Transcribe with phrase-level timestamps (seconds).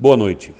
[0.00, 0.54] Boa noite.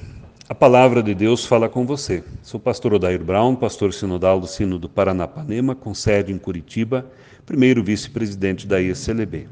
[0.51, 2.23] A palavra de Deus fala com você.
[2.43, 7.07] Sou pastor Odair Brown, pastor sinodal do Sino do Paranapanema, com sede em Curitiba,
[7.47, 9.49] primeiro vice-presidente da ICLB.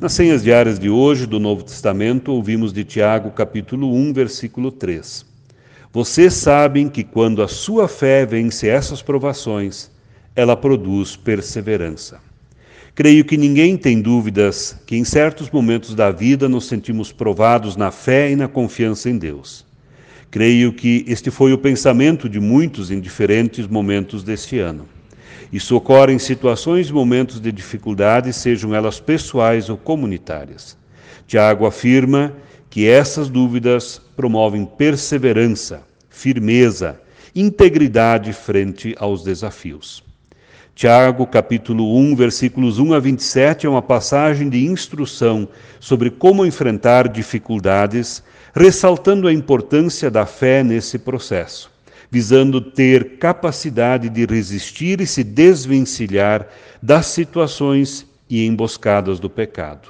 [0.00, 5.26] Nas senhas diárias de hoje do Novo Testamento, ouvimos de Tiago, capítulo 1, versículo 3.
[5.92, 9.90] Vocês sabem que quando a sua fé vence essas provações,
[10.36, 12.20] ela produz perseverança.
[12.96, 17.90] Creio que ninguém tem dúvidas que em certos momentos da vida nos sentimos provados na
[17.90, 19.66] fé e na confiança em Deus.
[20.30, 24.88] Creio que este foi o pensamento de muitos em diferentes momentos deste ano.
[25.52, 30.74] Isso ocorre em situações e momentos de dificuldade, sejam elas pessoais ou comunitárias.
[31.26, 32.32] Tiago afirma
[32.70, 36.98] que essas dúvidas promovem perseverança, firmeza,
[37.34, 40.02] integridade frente aos desafios.
[40.76, 45.48] Tiago, capítulo 1, versículos 1 a 27, é uma passagem de instrução
[45.80, 48.22] sobre como enfrentar dificuldades,
[48.54, 51.70] ressaltando a importância da fé nesse processo,
[52.10, 56.46] visando ter capacidade de resistir e se desvencilhar
[56.82, 59.88] das situações e emboscadas do pecado.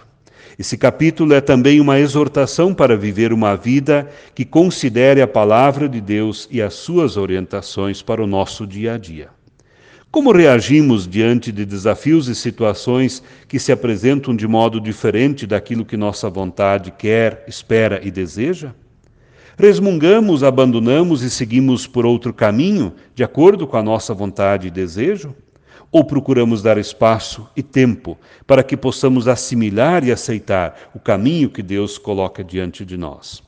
[0.57, 6.01] Esse capítulo é também uma exortação para viver uma vida que considere a palavra de
[6.01, 9.36] Deus e as suas orientações para o nosso dia a dia.
[10.17, 15.95] Como reagimos diante de desafios e situações que se apresentam de modo diferente daquilo que
[15.95, 18.73] nossa vontade quer, espera e deseja?
[19.59, 25.37] Resmungamos, abandonamos e seguimos por outro caminho, de acordo com a nossa vontade e desejo?
[25.93, 31.63] Ou procuramos dar espaço e tempo para que possamos assimilar e aceitar o caminho que
[31.63, 33.46] Deus coloca diante de nós?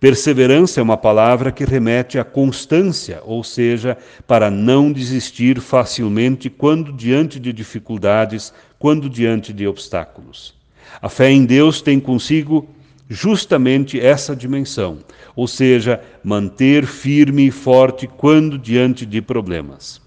[0.00, 6.92] Perseverança é uma palavra que remete à constância, ou seja, para não desistir facilmente quando
[6.92, 10.54] diante de dificuldades, quando diante de obstáculos.
[11.02, 12.68] A fé em Deus tem consigo
[13.08, 14.98] justamente essa dimensão,
[15.34, 20.00] ou seja, manter firme e forte quando diante de problemas.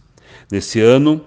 [0.51, 1.21] Nesse ano,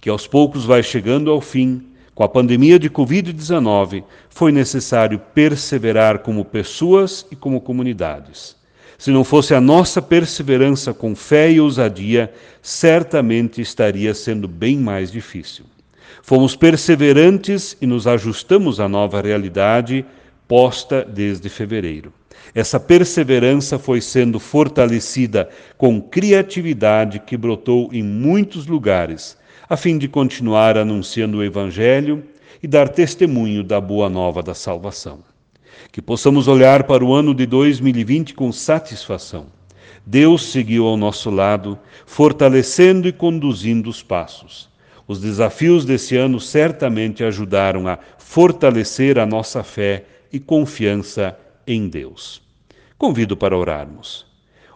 [0.00, 1.82] que aos poucos vai chegando ao fim,
[2.18, 8.56] com a pandemia de Covid-19, foi necessário perseverar como pessoas e como comunidades.
[8.98, 15.12] Se não fosse a nossa perseverança com fé e ousadia, certamente estaria sendo bem mais
[15.12, 15.64] difícil.
[16.20, 20.04] Fomos perseverantes e nos ajustamos à nova realidade
[20.48, 22.12] posta desde fevereiro.
[22.52, 29.37] Essa perseverança foi sendo fortalecida com criatividade que brotou em muitos lugares
[29.68, 32.24] a fim de continuar anunciando o Evangelho
[32.62, 35.18] e dar testemunho da boa nova da salvação.
[35.92, 39.46] Que possamos olhar para o ano de 2020 com satisfação.
[40.06, 44.70] Deus seguiu ao nosso lado, fortalecendo e conduzindo os passos.
[45.06, 52.40] Os desafios desse ano certamente ajudaram a fortalecer a nossa fé e confiança em Deus.
[52.96, 54.26] Convido para orarmos.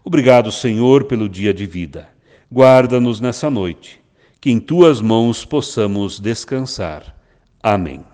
[0.04, 2.08] Obrigado, Senhor, pelo dia de vida.
[2.50, 4.01] Guarda-nos nessa noite
[4.42, 7.14] que em tuas mãos possamos descansar.
[7.62, 8.04] Amém.